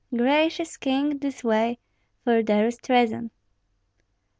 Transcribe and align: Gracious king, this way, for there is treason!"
Gracious 0.11 0.77
king, 0.77 1.19
this 1.19 1.43
way, 1.43 1.77
for 2.23 2.41
there 2.41 2.65
is 2.65 2.77
treason!" 2.77 3.29